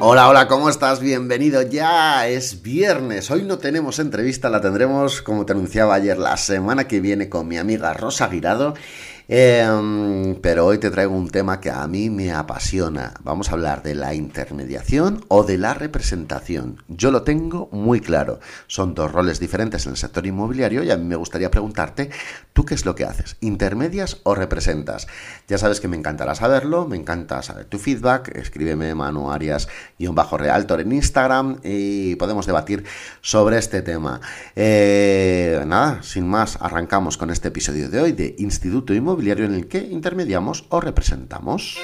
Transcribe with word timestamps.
Hola, 0.00 0.28
hola, 0.28 0.46
¿cómo 0.46 0.68
estás? 0.68 1.00
Bienvenido. 1.00 1.60
Ya 1.62 2.28
es 2.28 2.62
viernes. 2.62 3.32
Hoy 3.32 3.42
no 3.42 3.58
tenemos 3.58 3.98
entrevista, 3.98 4.48
la 4.48 4.60
tendremos, 4.60 5.22
como 5.22 5.44
te 5.44 5.54
anunciaba 5.54 5.94
ayer, 5.96 6.18
la 6.18 6.36
semana 6.36 6.86
que 6.86 7.00
viene 7.00 7.28
con 7.28 7.48
mi 7.48 7.58
amiga 7.58 7.92
Rosa 7.94 8.28
Guirado. 8.28 8.74
Em, 9.30 10.36
pero 10.36 10.64
hoy 10.64 10.78
te 10.78 10.90
traigo 10.90 11.14
un 11.14 11.28
tema 11.28 11.60
que 11.60 11.70
a 11.70 11.86
mí 11.86 12.08
me 12.08 12.32
apasiona. 12.32 13.12
Vamos 13.22 13.50
a 13.50 13.52
hablar 13.52 13.82
de 13.82 13.94
la 13.94 14.14
intermediación 14.14 15.22
o 15.28 15.44
de 15.44 15.58
la 15.58 15.74
representación. 15.74 16.82
Yo 16.88 17.10
lo 17.10 17.24
tengo 17.24 17.68
muy 17.70 18.00
claro. 18.00 18.40
Son 18.68 18.94
dos 18.94 19.12
roles 19.12 19.38
diferentes 19.38 19.84
en 19.84 19.92
el 19.92 19.98
sector 19.98 20.24
inmobiliario 20.26 20.82
y 20.82 20.90
a 20.90 20.96
mí 20.96 21.04
me 21.04 21.16
gustaría 21.16 21.50
preguntarte, 21.50 22.08
¿tú 22.54 22.64
qué 22.64 22.74
es 22.74 22.86
lo 22.86 22.94
que 22.94 23.04
haces? 23.04 23.36
¿Intermedias 23.40 24.16
o 24.22 24.34
representas? 24.34 25.06
Ya 25.46 25.58
sabes 25.58 25.80
que 25.80 25.88
me 25.88 25.98
encantará 25.98 26.34
saberlo, 26.34 26.88
me 26.88 26.96
encanta 26.96 27.42
saber 27.42 27.66
tu 27.66 27.78
feedback. 27.78 28.34
Escríbeme 28.34 28.94
Manu 28.94 29.30
Arias-Realtor 29.30 30.80
en 30.80 30.92
Instagram 30.92 31.58
y 31.62 32.16
podemos 32.16 32.46
debatir 32.46 32.84
sobre 33.20 33.58
este 33.58 33.82
tema. 33.82 34.22
Eh, 34.56 35.62
nada, 35.66 36.02
sin 36.02 36.26
más, 36.26 36.56
arrancamos 36.62 37.18
con 37.18 37.28
este 37.28 37.48
episodio 37.48 37.90
de 37.90 38.00
hoy 38.00 38.12
de 38.12 38.34
Instituto 38.38 38.94
Inmobiliario 38.94 39.17
en 39.44 39.54
el 39.54 39.66
que 39.68 39.78
intermediamos 39.78 40.66
o 40.68 40.80
representamos. 40.80 41.78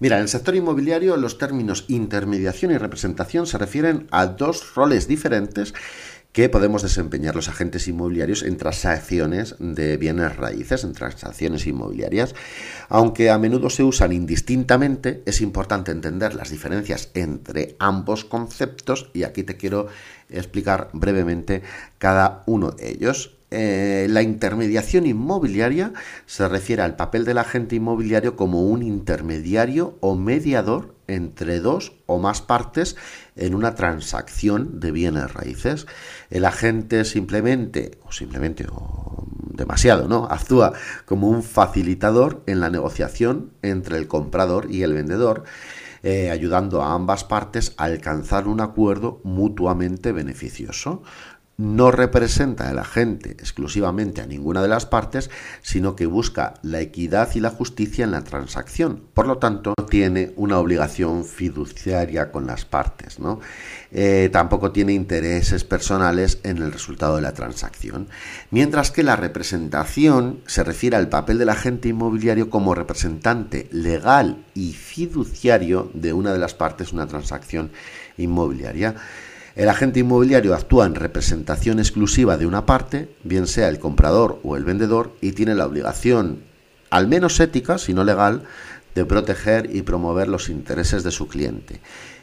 Mira, 0.00 0.16
en 0.16 0.22
el 0.22 0.28
sector 0.28 0.54
inmobiliario 0.54 1.16
los 1.16 1.38
términos 1.38 1.84
intermediación 1.88 2.70
y 2.70 2.78
representación 2.78 3.46
se 3.46 3.58
refieren 3.58 4.06
a 4.10 4.26
dos 4.26 4.74
roles 4.74 5.08
diferentes 5.08 5.74
que 6.32 6.48
podemos 6.48 6.82
desempeñar 6.82 7.34
los 7.34 7.48
agentes 7.48 7.88
inmobiliarios 7.88 8.42
en 8.42 8.56
transacciones 8.56 9.56
de 9.58 9.96
bienes 9.96 10.36
raíces, 10.36 10.84
en 10.84 10.92
transacciones 10.92 11.66
inmobiliarias. 11.66 12.34
Aunque 12.88 13.30
a 13.30 13.38
menudo 13.38 13.70
se 13.70 13.82
usan 13.82 14.12
indistintamente, 14.12 15.22
es 15.26 15.40
importante 15.40 15.90
entender 15.90 16.34
las 16.34 16.50
diferencias 16.50 17.10
entre 17.14 17.76
ambos 17.78 18.24
conceptos 18.24 19.10
y 19.14 19.24
aquí 19.24 19.42
te 19.42 19.56
quiero 19.56 19.88
explicar 20.28 20.90
brevemente 20.92 21.62
cada 21.98 22.42
uno 22.46 22.70
de 22.72 22.90
ellos. 22.90 23.34
Eh, 23.50 24.06
la 24.10 24.20
intermediación 24.20 25.06
inmobiliaria 25.06 25.94
se 26.26 26.46
refiere 26.48 26.82
al 26.82 26.96
papel 26.96 27.24
del 27.24 27.38
agente 27.38 27.76
inmobiliario 27.76 28.36
como 28.36 28.62
un 28.62 28.82
intermediario 28.82 29.96
o 30.00 30.16
mediador 30.16 30.97
entre 31.08 31.58
dos 31.58 31.92
o 32.06 32.18
más 32.18 32.40
partes 32.40 32.96
en 33.34 33.54
una 33.54 33.74
transacción 33.74 34.78
de 34.78 34.92
bienes 34.92 35.32
raíces. 35.32 35.86
El 36.30 36.44
agente 36.44 37.04
simplemente, 37.04 37.98
o 38.04 38.12
simplemente, 38.12 38.66
o 38.70 39.26
demasiado, 39.52 40.06
¿no? 40.06 40.26
Actúa 40.30 40.72
como 41.04 41.28
un 41.28 41.42
facilitador 41.42 42.42
en 42.46 42.60
la 42.60 42.70
negociación 42.70 43.50
entre 43.62 43.98
el 43.98 44.06
comprador 44.06 44.70
y 44.70 44.82
el 44.82 44.92
vendedor. 44.92 45.44
Eh, 46.04 46.30
ayudando 46.30 46.80
a 46.80 46.94
ambas 46.94 47.24
partes 47.24 47.74
a 47.76 47.84
alcanzar 47.84 48.46
un 48.46 48.60
acuerdo 48.60 49.20
mutuamente 49.24 50.12
beneficioso 50.12 51.02
no 51.58 51.90
representa 51.90 52.70
el 52.70 52.78
agente 52.78 53.32
exclusivamente 53.32 54.22
a 54.22 54.26
ninguna 54.26 54.62
de 54.62 54.68
las 54.68 54.86
partes, 54.86 55.28
sino 55.60 55.96
que 55.96 56.06
busca 56.06 56.54
la 56.62 56.80
equidad 56.80 57.34
y 57.34 57.40
la 57.40 57.50
justicia 57.50 58.04
en 58.04 58.12
la 58.12 58.22
transacción. 58.22 59.02
Por 59.12 59.26
lo 59.26 59.38
tanto, 59.38 59.74
tiene 59.90 60.32
una 60.36 60.58
obligación 60.58 61.24
fiduciaria 61.24 62.30
con 62.30 62.46
las 62.46 62.64
partes. 62.64 63.18
¿no? 63.18 63.40
Eh, 63.90 64.30
tampoco 64.32 64.70
tiene 64.70 64.92
intereses 64.92 65.64
personales 65.64 66.38
en 66.44 66.58
el 66.58 66.72
resultado 66.72 67.16
de 67.16 67.22
la 67.22 67.34
transacción. 67.34 68.08
Mientras 68.52 68.92
que 68.92 69.02
la 69.02 69.16
representación 69.16 70.40
se 70.46 70.62
refiere 70.62 70.96
al 70.96 71.08
papel 71.08 71.38
del 71.38 71.48
agente 71.48 71.88
inmobiliario 71.88 72.50
como 72.50 72.76
representante 72.76 73.68
legal 73.72 74.44
y 74.54 74.74
fiduciario 74.74 75.90
de 75.92 76.12
una 76.12 76.32
de 76.32 76.38
las 76.38 76.54
partes, 76.54 76.92
una 76.92 77.08
transacción 77.08 77.72
inmobiliaria. 78.16 78.94
El 79.58 79.68
agente 79.68 79.98
inmobiliario 79.98 80.54
actúa 80.54 80.86
en 80.86 80.94
representación 80.94 81.80
exclusiva 81.80 82.36
de 82.36 82.46
una 82.46 82.64
parte, 82.64 83.08
bien 83.24 83.48
sea 83.48 83.68
el 83.68 83.80
comprador 83.80 84.38
o 84.44 84.56
el 84.56 84.62
vendedor, 84.62 85.16
y 85.20 85.32
tiene 85.32 85.56
la 85.56 85.66
obligación, 85.66 86.44
al 86.90 87.08
menos 87.08 87.40
ética, 87.40 87.76
si 87.76 87.92
no 87.92 88.04
legal, 88.04 88.44
de 88.94 89.04
proteger 89.04 89.74
y 89.74 89.82
promover 89.82 90.28
los 90.28 90.48
intereses 90.48 91.02
de 91.02 91.10
su 91.10 91.26
cliente 91.26 91.80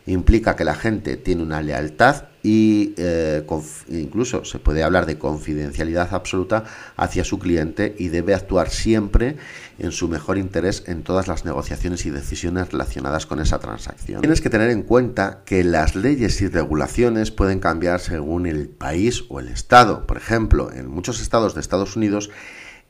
implica 0.07 0.55
que 0.55 0.63
la 0.63 0.75
gente 0.75 1.17
tiene 1.17 1.41
una 1.41 1.61
lealtad 1.61 2.25
y 2.43 2.93
eh, 2.97 3.43
incluso 3.89 4.45
se 4.45 4.59
puede 4.59 4.83
hablar 4.83 5.07
de 5.07 5.17
confidencialidad 5.17 6.13
absoluta 6.13 6.63
hacia 6.95 7.23
su 7.23 7.39
cliente 7.39 7.95
y 7.97 8.09
debe 8.09 8.35
actuar 8.35 8.69
siempre 8.69 9.38
en 9.79 9.91
su 9.91 10.07
mejor 10.07 10.38
interés 10.38 10.83
en 10.85 11.01
todas 11.01 11.27
las 11.27 11.44
negociaciones 11.44 12.05
y 12.05 12.11
decisiones 12.11 12.71
relacionadas 12.71 13.25
con 13.25 13.39
esa 13.39 13.57
transacción. 13.57 14.21
Tienes 14.21 14.41
que 14.41 14.51
tener 14.51 14.69
en 14.69 14.83
cuenta 14.83 15.41
que 15.44 15.63
las 15.63 15.95
leyes 15.95 16.39
y 16.41 16.47
regulaciones 16.47 17.31
pueden 17.31 17.59
cambiar 17.59 17.99
según 17.99 18.45
el 18.45 18.69
país 18.69 19.23
o 19.29 19.39
el 19.39 19.47
estado. 19.47 20.05
Por 20.05 20.17
ejemplo, 20.17 20.71
en 20.71 20.88
muchos 20.88 21.21
estados 21.21 21.55
de 21.55 21.61
Estados 21.61 21.95
Unidos 21.95 22.29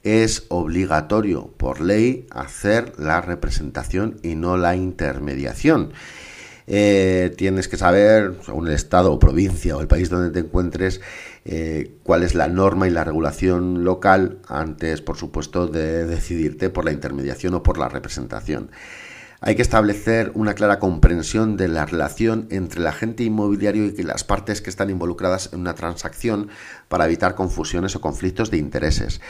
es 0.04 0.46
obligatorio 0.50 1.48
por 1.58 1.80
ley 1.80 2.28
hacer 2.30 2.94
la 3.00 3.22
representación 3.22 4.20
y 4.22 4.36
no 4.36 4.58
la 4.58 4.76
intermediación. 4.76 5.94
Eh, 6.68 7.34
tienes 7.38 7.68
que 7.68 7.78
saber, 7.78 8.36
según 8.44 8.68
el 8.68 8.74
estado 8.74 9.14
o 9.14 9.20
provincia 9.20 9.78
o 9.78 9.82
el 9.82 9.88
país 9.88 10.10
donde 10.10 10.32
te 10.32 10.40
encuentres, 10.46 11.00
eh, 11.46 11.98
cuál 12.04 12.24
es 12.24 12.34
la 12.34 12.48
norma 12.48 12.88
y 12.88 12.92
la 12.92 13.04
regulación 13.04 13.84
local 13.84 14.40
antes, 14.48 15.02
por 15.02 15.18
supuesto, 15.18 15.68
de 15.68 16.06
decidirte 16.06 16.70
por 16.70 16.86
la 16.86 16.92
intermediación 16.92 17.54
o 17.54 17.64
por 17.64 17.78
la 17.78 17.88
representación. 17.88 18.72
Hay 19.42 19.56
que 19.56 19.62
establecer 19.62 20.32
una 20.34 20.56
clara 20.56 20.80
comprensión 20.80 21.56
de 21.56 21.68
la 21.68 21.86
relación 21.86 22.48
entre 22.50 22.80
el 22.80 22.88
agente 22.88 23.24
inmobiliario 23.24 23.86
y 23.86 24.02
las 24.02 24.24
partes 24.24 24.62
que 24.62 24.72
están 24.72 24.90
involucradas 24.90 25.52
en 25.54 25.60
una 25.60 25.76
transacción 25.76 26.50
para 26.88 27.06
evitar 27.06 27.36
confusiones 27.36 27.96
o 27.96 28.02
conflictos 28.02 28.50
de 28.50 28.58
intereses. 28.58 29.22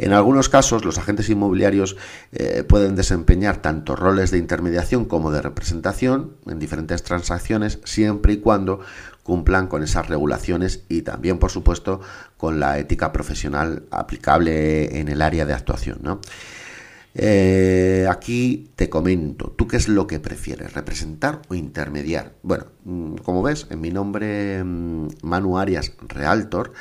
En 0.00 0.14
algunos 0.14 0.48
casos, 0.48 0.82
los 0.86 0.96
agentes 0.96 1.28
inmobiliarios 1.28 1.94
eh, 2.32 2.64
pueden 2.66 2.96
desempeñar 2.96 3.60
tanto 3.60 3.94
roles 3.94 4.30
de 4.30 4.38
intermediación 4.38 5.04
como 5.04 5.30
de 5.30 5.42
representación 5.42 6.36
en 6.46 6.58
diferentes 6.58 7.02
transacciones, 7.02 7.80
siempre 7.84 8.32
y 8.32 8.36
cuando 8.38 8.80
cumplan 9.22 9.66
con 9.66 9.82
esas 9.82 10.08
regulaciones 10.08 10.84
y 10.88 11.02
también, 11.02 11.38
por 11.38 11.50
supuesto, 11.50 12.00
con 12.38 12.58
la 12.58 12.78
ética 12.78 13.12
profesional 13.12 13.82
aplicable 13.90 14.98
en 14.98 15.08
el 15.08 15.20
área 15.20 15.44
de 15.44 15.52
actuación. 15.52 16.00
Eh, 17.14 18.06
aquí 18.08 18.70
te 18.76 18.88
comento, 18.88 19.52
¿tú 19.56 19.66
qué 19.66 19.76
es 19.76 19.88
lo 19.88 20.06
que 20.06 20.20
prefieres, 20.20 20.72
representar 20.74 21.42
o 21.48 21.54
intermediar? 21.54 22.34
Bueno, 22.42 22.66
mm, 22.84 23.16
como 23.16 23.42
ves, 23.42 23.66
en 23.70 23.80
mi 23.80 23.90
nombre 23.90 24.62
mm, 24.62 25.08
Manu 25.22 25.58
Arias 25.58 25.92
Realtor, 26.06 26.72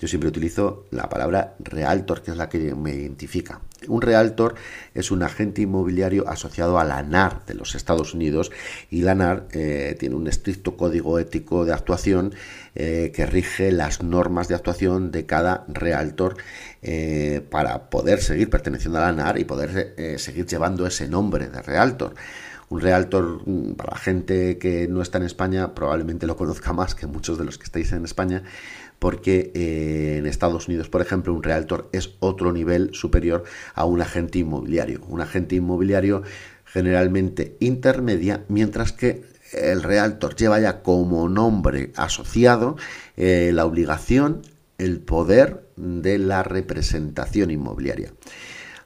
yo 0.00 0.08
siempre 0.08 0.30
utilizo 0.30 0.86
la 0.90 1.08
palabra 1.10 1.54
realtor, 1.58 2.22
que 2.22 2.30
es 2.30 2.36
la 2.36 2.48
que 2.48 2.74
me 2.74 2.94
identifica. 2.94 3.60
Un 3.86 4.00
realtor 4.00 4.54
es 4.94 5.10
un 5.10 5.22
agente 5.22 5.62
inmobiliario 5.62 6.26
asociado 6.26 6.78
a 6.78 6.84
la 6.84 7.02
NAR 7.02 7.44
de 7.44 7.54
los 7.54 7.74
Estados 7.74 8.14
Unidos 8.14 8.50
y 8.90 9.02
la 9.02 9.14
NAR 9.14 9.46
eh, 9.52 9.96
tiene 9.98 10.14
un 10.14 10.26
estricto 10.26 10.76
código 10.76 11.18
ético 11.18 11.66
de 11.66 11.74
actuación 11.74 12.34
eh, 12.74 13.12
que 13.14 13.26
rige 13.26 13.72
las 13.72 14.02
normas 14.02 14.48
de 14.48 14.54
actuación 14.54 15.10
de 15.10 15.26
cada 15.26 15.64
realtor 15.68 16.36
eh, 16.80 17.46
para 17.50 17.90
poder 17.90 18.22
seguir 18.22 18.48
perteneciendo 18.48 18.98
a 18.98 19.02
la 19.02 19.12
NAR 19.12 19.38
y 19.38 19.44
poder 19.44 20.18
seguir 20.18 20.46
llevando 20.46 20.86
ese 20.86 21.08
nombre 21.08 21.48
de 21.48 21.60
realtor 21.60 22.14
un 22.70 22.80
realtor, 22.80 23.42
mm, 23.46 23.72
para 23.74 23.92
la 23.94 23.98
gente 23.98 24.56
que 24.58 24.86
no 24.88 25.02
está 25.02 25.18
en 25.18 25.24
España, 25.24 25.74
probablemente 25.74 26.26
lo 26.26 26.36
conozca 26.36 26.72
más 26.72 26.94
que 26.94 27.06
muchos 27.08 27.36
de 27.36 27.44
los 27.44 27.58
que 27.58 27.64
estáis 27.64 27.92
en 27.92 28.04
España, 28.04 28.44
porque 29.00 29.50
eh, 29.54 30.18
en 30.18 30.26
Estados 30.26 30.68
Unidos, 30.68 30.88
por 30.88 31.00
ejemplo, 31.00 31.34
un 31.34 31.42
realtor 31.42 31.88
es 31.92 32.10
otro 32.20 32.52
nivel 32.52 32.90
superior 32.92 33.42
a 33.74 33.84
un 33.86 34.00
agente 34.00 34.38
inmobiliario. 34.38 35.00
Un 35.08 35.22
agente 35.22 35.56
inmobiliario 35.56 36.22
generalmente 36.66 37.56
intermedia, 37.58 38.44
mientras 38.48 38.92
que 38.92 39.24
el 39.52 39.82
realtor 39.82 40.36
lleva 40.36 40.60
ya 40.60 40.82
como 40.82 41.28
nombre 41.28 41.92
asociado 41.96 42.76
eh, 43.16 43.50
la 43.52 43.64
obligación, 43.64 44.42
el 44.78 45.00
poder 45.00 45.64
de 45.76 46.18
la 46.18 46.42
representación 46.42 47.50
inmobiliaria. 47.50 48.12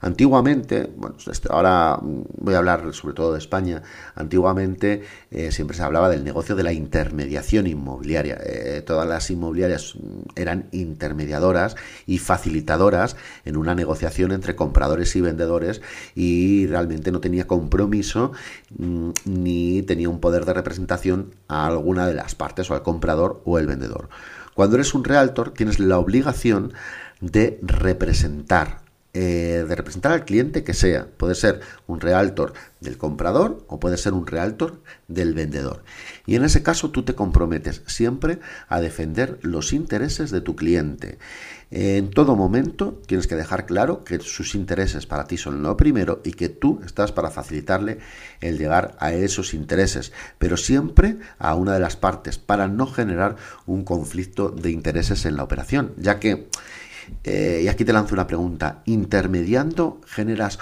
Antiguamente, 0.04 0.92
bueno, 0.98 1.16
este, 1.32 1.48
ahora 1.50 1.98
voy 2.02 2.52
a 2.52 2.58
hablar 2.58 2.92
sobre 2.92 3.14
todo 3.14 3.32
de 3.32 3.38
España, 3.38 3.82
antiguamente 4.14 5.02
eh, 5.30 5.50
siempre 5.50 5.74
se 5.74 5.82
hablaba 5.82 6.10
del 6.10 6.24
negocio 6.24 6.54
de 6.54 6.62
la 6.62 6.74
intermediación 6.74 7.66
inmobiliaria. 7.66 8.36
Eh, 8.44 8.82
todas 8.86 9.08
las 9.08 9.30
inmobiliarias 9.30 9.94
eran 10.36 10.68
intermediadoras 10.72 11.76
y 12.04 12.18
facilitadoras 12.18 13.16
en 13.46 13.56
una 13.56 13.74
negociación 13.74 14.32
entre 14.32 14.54
compradores 14.54 15.16
y 15.16 15.22
vendedores 15.22 15.80
y 16.14 16.66
realmente 16.66 17.10
no 17.10 17.20
tenía 17.20 17.46
compromiso 17.46 18.32
mm, 18.76 19.08
ni 19.24 19.80
tenía 19.84 20.10
un 20.10 20.20
poder 20.20 20.44
de 20.44 20.52
representación 20.52 21.34
a 21.48 21.66
alguna 21.66 22.06
de 22.06 22.12
las 22.12 22.34
partes 22.34 22.70
o 22.70 22.74
al 22.74 22.82
comprador 22.82 23.40
o 23.46 23.58
el 23.58 23.66
vendedor. 23.66 24.10
Cuando 24.52 24.76
eres 24.76 24.92
un 24.92 25.02
realtor 25.02 25.54
tienes 25.54 25.78
la 25.78 25.98
obligación 25.98 26.74
de 27.22 27.58
representar 27.62 28.83
eh, 29.16 29.64
de 29.68 29.76
representar 29.76 30.10
al 30.10 30.24
cliente 30.24 30.64
que 30.64 30.74
sea. 30.74 31.06
Puede 31.06 31.36
ser 31.36 31.60
un 31.86 32.00
realtor 32.00 32.52
del 32.80 32.98
comprador 32.98 33.64
o 33.68 33.78
puede 33.78 33.96
ser 33.96 34.12
un 34.12 34.26
realtor 34.26 34.82
del 35.06 35.34
vendedor. 35.34 35.84
Y 36.26 36.34
en 36.34 36.44
ese 36.44 36.64
caso 36.64 36.90
tú 36.90 37.04
te 37.04 37.14
comprometes 37.14 37.82
siempre 37.86 38.40
a 38.68 38.80
defender 38.80 39.38
los 39.42 39.72
intereses 39.72 40.32
de 40.32 40.40
tu 40.40 40.56
cliente. 40.56 41.18
En 41.70 42.10
todo 42.10 42.34
momento 42.34 43.00
tienes 43.06 43.28
que 43.28 43.36
dejar 43.36 43.66
claro 43.66 44.02
que 44.02 44.18
sus 44.18 44.56
intereses 44.56 45.06
para 45.06 45.26
ti 45.26 45.36
son 45.36 45.62
lo 45.62 45.76
primero 45.76 46.20
y 46.24 46.32
que 46.32 46.48
tú 46.48 46.80
estás 46.84 47.12
para 47.12 47.30
facilitarle 47.30 47.98
el 48.40 48.58
llegar 48.58 48.96
a 48.98 49.12
esos 49.12 49.54
intereses, 49.54 50.12
pero 50.38 50.56
siempre 50.56 51.18
a 51.38 51.54
una 51.54 51.74
de 51.74 51.80
las 51.80 51.94
partes 51.96 52.38
para 52.38 52.66
no 52.66 52.88
generar 52.88 53.36
un 53.66 53.84
conflicto 53.84 54.48
de 54.48 54.72
intereses 54.72 55.24
en 55.24 55.36
la 55.36 55.44
operación, 55.44 55.94
ya 55.98 56.18
que 56.18 56.48
eh, 57.22 57.62
y 57.64 57.68
aquí 57.68 57.84
te 57.84 57.92
lanzo 57.92 58.14
una 58.14 58.26
pregunta. 58.26 58.82
Intermediando 58.86 60.00
generas 60.06 60.58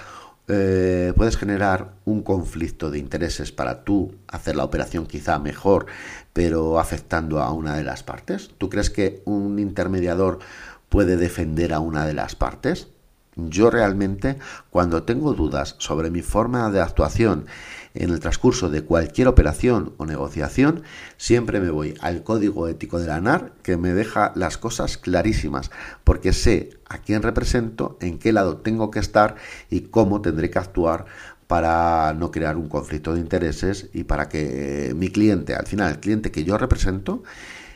eh, 0.49 1.12
puedes 1.17 1.37
generar 1.37 1.93
un 2.05 2.23
conflicto 2.23 2.91
de 2.91 2.99
intereses 2.99 3.53
para 3.53 3.85
tú 3.85 4.17
hacer 4.27 4.56
la 4.56 4.65
operación 4.65 5.06
quizá 5.06 5.39
mejor, 5.39 5.87
pero 6.33 6.81
afectando 6.81 7.41
a 7.41 7.53
una 7.53 7.77
de 7.77 7.85
las 7.85 8.03
partes. 8.03 8.50
¿Tú 8.59 8.69
crees 8.69 8.91
que 8.91 9.23
un 9.25 9.59
intermediador 9.59 10.41
puede 10.89 11.17
defender 11.17 11.73
a 11.73 11.81
una 11.81 12.06
de 12.06 12.15
las 12.15 12.35
partes? 12.35 12.89
Yo 13.37 13.71
realmente, 13.71 14.39
cuando 14.69 15.05
tengo 15.05 15.33
dudas 15.33 15.77
sobre 15.79 16.11
mi 16.11 16.21
forma 16.21 16.71
de 16.71 16.83
actuación 16.83 17.47
en 17.94 18.11
el 18.11 18.21
transcurso 18.21 18.71
de 18.71 18.83
cualquier 18.83 19.29
operación 19.29 19.93
o 19.97 20.06
negociación, 20.06 20.83
siempre 21.17 21.61
me 21.61 21.71
voy 21.71 21.94
al 22.00 22.23
código 22.23 22.69
ético 22.69 22.99
de 22.99 23.06
la 23.06 23.17
ANAR 23.17 23.53
que 23.62 23.77
me 23.77 23.93
deja 23.93 24.33
las 24.35 24.59
cosas 24.59 24.99
clarísimas, 24.99 25.71
porque 26.05 26.33
sé 26.33 26.71
a 26.89 26.99
quién 26.99 27.23
represento, 27.23 27.99
en 28.00 28.19
qué 28.19 28.33
lado 28.33 28.59
tengo 28.59 28.91
que 28.91 28.99
estar 28.99 29.37
y 29.71 29.81
cómo 29.81 30.23
tendré 30.23 30.50
que 30.50 30.59
actuar 30.59 31.06
para 31.47 32.15
no 32.15 32.31
crear 32.31 32.56
un 32.56 32.69
conflicto 32.69 33.15
de 33.15 33.21
intereses 33.21 33.91
y 33.93 34.05
para 34.05 34.29
que 34.29 34.94
mi 34.97 35.09
cliente, 35.09 35.55
al 35.55 35.67
final 35.67 35.91
el 35.91 36.00
cliente 36.00 36.31
que 36.31 36.44
yo 36.44 36.56
represento, 36.56 37.23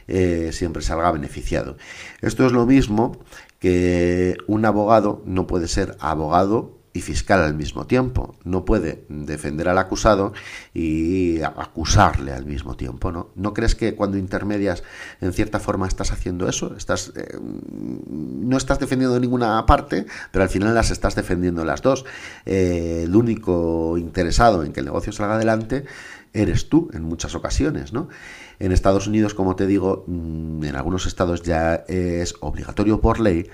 eh, 0.09 0.51
siempre 0.53 0.83
salga 0.83 1.11
beneficiado. 1.11 1.77
Esto 2.21 2.47
es 2.47 2.53
lo 2.53 2.65
mismo 2.65 3.19
que 3.59 4.37
un 4.47 4.65
abogado 4.65 5.23
no 5.27 5.47
puede 5.47 5.67
ser 5.69 5.97
abogado 5.99 6.76
y 6.97 7.03
fiscal 7.03 7.43
al 7.43 7.55
mismo 7.55 7.87
tiempo. 7.87 8.37
No 8.45 8.65
puede 8.65 9.05
defender 9.09 9.69
al 9.69 9.77
acusado 9.77 10.33
y 10.73 11.43
acusarle 11.43 12.33
al 12.33 12.47
mismo 12.47 12.75
tiempo, 12.75 13.13
¿no? 13.13 13.29
¿No 13.35 13.53
crees 13.53 13.75
que 13.75 13.95
cuando 13.95 14.17
intermedias 14.17 14.83
en 15.21 15.33
cierta 15.35 15.61
forma 15.61 15.87
estás 15.87 16.11
haciendo 16.11 16.49
eso? 16.49 16.75
Estás 16.77 17.13
eh, 17.17 17.39
no 17.39 18.57
estás 18.57 18.79
defendiendo 18.79 19.21
ninguna 19.21 19.65
parte, 19.67 20.07
pero 20.33 20.43
al 20.43 20.49
final 20.49 20.75
las 20.75 20.91
estás 20.91 21.15
defendiendo 21.15 21.65
las 21.65 21.83
dos. 21.83 22.07
Eh, 22.47 23.03
el 23.05 23.15
único 23.15 23.99
interesado 23.99 24.65
en 24.65 24.73
que 24.73 24.81
el 24.81 24.87
negocio 24.87 25.13
salga 25.13 25.35
adelante 25.35 25.85
eres 26.33 26.71
tú 26.71 26.91
en 26.95 27.03
muchas 27.03 27.35
ocasiones, 27.35 27.93
¿no? 27.93 28.09
En 28.59 28.73
Estados 28.73 29.07
Unidos, 29.07 29.35
como 29.35 29.55
te 29.55 29.67
digo, 29.67 30.05
mm, 30.07 30.65
en 30.65 30.77
algunos 30.77 31.07
estados 31.07 31.43
ya 31.43 31.85
es 31.89 32.35
obligatorio 32.41 33.03
por 33.03 33.21
ley 33.21 33.51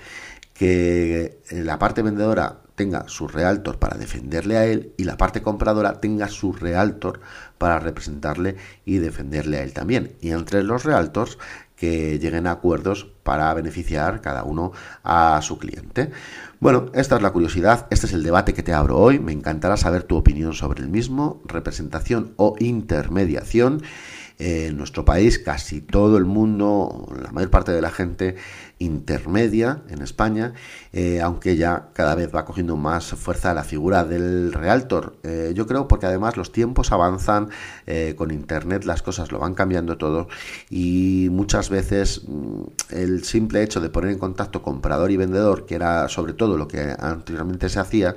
que 0.53 1.41
la 1.51 1.79
parte 1.79 2.01
vendedora 2.03 2.62
tenga 2.75 3.07
su 3.07 3.27
realtor 3.27 3.79
para 3.79 3.97
defenderle 3.97 4.57
a 4.57 4.65
él 4.65 4.93
y 4.97 5.03
la 5.03 5.17
parte 5.17 5.41
compradora 5.41 5.99
tenga 6.01 6.27
su 6.27 6.53
realtor 6.53 7.21
para 7.57 7.79
representarle 7.79 8.55
y 8.85 8.97
defenderle 8.97 9.57
a 9.57 9.63
él 9.63 9.73
también. 9.73 10.15
Y 10.21 10.31
entre 10.31 10.63
los 10.63 10.83
realtors 10.83 11.37
que 11.75 12.19
lleguen 12.19 12.47
a 12.47 12.51
acuerdos 12.51 13.07
para 13.23 13.53
beneficiar 13.53 14.21
cada 14.21 14.43
uno 14.43 14.71
a 15.03 15.41
su 15.41 15.57
cliente. 15.57 16.11
Bueno, 16.59 16.85
esta 16.93 17.17
es 17.17 17.21
la 17.21 17.31
curiosidad, 17.31 17.87
este 17.89 18.05
es 18.05 18.13
el 18.13 18.23
debate 18.23 18.53
que 18.53 18.63
te 18.63 18.73
abro 18.73 18.97
hoy, 18.97 19.19
me 19.19 19.33
encantará 19.33 19.75
saber 19.75 20.03
tu 20.03 20.15
opinión 20.15 20.53
sobre 20.53 20.81
el 20.81 20.87
mismo, 20.87 21.41
representación 21.45 22.33
o 22.37 22.55
intermediación 22.59 23.81
en 24.43 24.75
nuestro 24.75 25.05
país 25.05 25.39
casi 25.39 25.79
todo 25.79 26.17
el 26.17 26.25
mundo, 26.25 27.07
la 27.21 27.31
mayor 27.31 27.49
parte 27.49 27.71
de 27.71 27.81
la 27.81 27.91
gente 27.91 28.35
intermedia 28.77 29.83
en 29.89 30.01
España, 30.01 30.53
eh, 30.91 31.21
aunque 31.21 31.55
ya 31.55 31.89
cada 31.93 32.13
vez 32.15 32.33
va 32.35 32.43
cogiendo 32.43 32.75
más 32.75 33.05
fuerza 33.05 33.53
la 33.53 33.63
figura 33.63 34.03
del 34.03 34.51
realtor. 34.51 35.15
Eh, 35.23 35.53
yo 35.55 35.65
creo 35.65 35.87
porque 35.87 36.07
además 36.07 36.35
los 36.35 36.51
tiempos 36.51 36.91
avanzan, 36.91 37.49
eh, 37.87 38.15
con 38.17 38.31
Internet 38.31 38.83
las 38.83 39.01
cosas 39.01 39.31
lo 39.31 39.39
van 39.39 39.53
cambiando 39.53 39.97
todo 39.97 40.27
y 40.69 41.29
muchas 41.31 41.69
veces 41.69 42.23
mm, 42.27 42.61
el 42.89 43.23
simple 43.23 43.63
hecho 43.63 43.79
de 43.79 43.89
poner 43.89 44.11
en 44.11 44.19
contacto 44.19 44.61
comprador 44.61 45.11
y 45.11 45.17
vendedor, 45.17 45.65
que 45.65 45.75
era 45.75 46.09
sobre 46.09 46.33
todo 46.33 46.57
lo 46.57 46.67
que 46.67 46.93
anteriormente 46.99 47.69
se 47.69 47.79
hacía, 47.79 48.15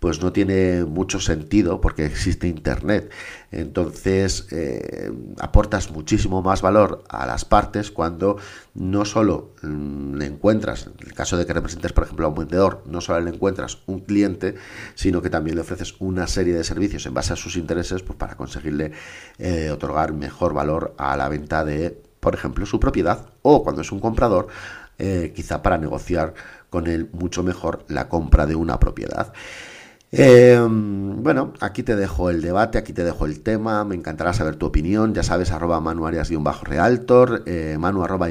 pues 0.00 0.22
no 0.22 0.32
tiene 0.32 0.84
mucho 0.84 1.20
sentido 1.20 1.80
porque 1.80 2.06
existe 2.06 2.46
Internet. 2.46 3.10
Entonces 3.50 4.46
eh, 4.50 5.10
aportas 5.38 5.90
muchísimo 5.90 6.42
más 6.42 6.62
valor 6.62 7.04
a 7.08 7.26
las 7.26 7.44
partes 7.44 7.90
cuando 7.90 8.36
no 8.74 9.04
solo 9.04 9.54
mm, 9.62 10.14
le 10.14 10.26
encuentras, 10.26 10.86
en 10.86 11.06
el 11.06 11.14
caso 11.14 11.36
de 11.36 11.46
que 11.46 11.52
representes 11.52 11.92
por 11.92 12.04
ejemplo 12.04 12.26
a 12.26 12.28
un 12.28 12.36
vendedor, 12.36 12.82
no 12.86 13.00
solo 13.00 13.20
le 13.20 13.30
encuentras 13.30 13.78
un 13.86 14.00
cliente, 14.00 14.54
sino 14.94 15.22
que 15.22 15.30
también 15.30 15.56
le 15.56 15.62
ofreces 15.62 15.94
una 15.98 16.26
serie 16.26 16.54
de 16.54 16.64
servicios 16.64 17.06
en 17.06 17.14
base 17.14 17.32
a 17.32 17.36
sus 17.36 17.56
intereses 17.56 18.02
pues, 18.02 18.18
para 18.18 18.36
conseguirle 18.36 18.92
eh, 19.38 19.70
otorgar 19.70 20.12
mejor 20.12 20.54
valor 20.54 20.94
a 20.98 21.16
la 21.16 21.28
venta 21.28 21.64
de, 21.64 22.00
por 22.20 22.34
ejemplo, 22.34 22.66
su 22.66 22.78
propiedad 22.78 23.26
o 23.42 23.64
cuando 23.64 23.82
es 23.82 23.90
un 23.90 24.00
comprador, 24.00 24.48
eh, 24.98 25.32
quizá 25.34 25.62
para 25.62 25.78
negociar 25.78 26.34
con 26.70 26.86
él 26.86 27.08
mucho 27.12 27.42
mejor 27.42 27.84
la 27.88 28.08
compra 28.08 28.46
de 28.46 28.56
una 28.56 28.78
propiedad. 28.78 29.32
Eh, 30.10 30.58
bueno, 30.68 31.52
aquí 31.60 31.82
te 31.82 31.94
dejo 31.94 32.30
el 32.30 32.40
debate, 32.40 32.78
aquí 32.78 32.94
te 32.94 33.04
dejo 33.04 33.26
el 33.26 33.40
tema, 33.40 33.84
me 33.84 33.94
encantará 33.94 34.32
saber 34.32 34.56
tu 34.56 34.64
opinión, 34.64 35.12
ya 35.12 35.22
sabes, 35.22 35.50
arroba 35.50 35.80
manuarias-realtor, 35.80 37.42
eh, 37.46 37.76
manu 37.78 38.02
arroba 38.02 38.28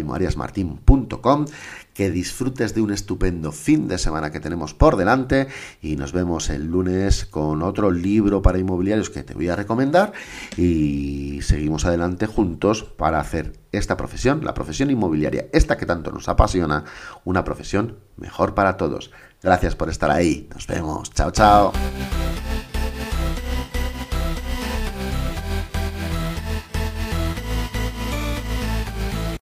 que 1.97 2.11
disfrutes 2.11 2.75
de 2.75 2.81
un 2.81 2.91
estupendo 2.91 3.51
fin 3.51 3.87
de 3.87 3.97
semana 3.97 4.31
que 4.31 4.39
tenemos 4.39 4.75
por 4.75 4.97
delante 4.97 5.47
y 5.81 5.95
nos 5.95 6.11
vemos 6.11 6.51
el 6.51 6.67
lunes 6.67 7.25
con 7.25 7.63
otro 7.63 7.89
libro 7.89 8.43
para 8.43 8.59
inmobiliarios 8.59 9.09
que 9.09 9.23
te 9.23 9.33
voy 9.33 9.49
a 9.49 9.55
recomendar 9.55 10.13
y 10.57 11.39
seguimos 11.41 11.85
adelante 11.85 12.27
juntos 12.27 12.83
para 12.83 13.19
hacer 13.19 13.53
esta 13.71 13.97
profesión, 13.97 14.45
la 14.45 14.53
profesión 14.53 14.91
inmobiliaria, 14.91 15.47
esta 15.53 15.75
que 15.75 15.87
tanto 15.87 16.11
nos 16.11 16.29
apasiona, 16.29 16.85
una 17.25 17.43
profesión 17.43 17.97
mejor 18.15 18.53
para 18.53 18.77
todos. 18.77 19.09
Gracias 19.41 19.75
por 19.75 19.89
estar 19.89 20.11
ahí. 20.11 20.47
Nos 20.53 20.67
vemos. 20.67 21.11
Chao, 21.11 21.31
chao. 21.31 21.73